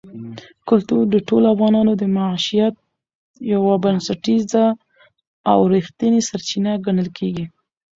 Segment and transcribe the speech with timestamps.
[0.69, 2.75] کلتور د ټولو افغانانو د معیشت
[3.53, 4.65] یوه بنسټیزه
[5.51, 7.45] او رښتینې سرچینه ګڼل کېږي.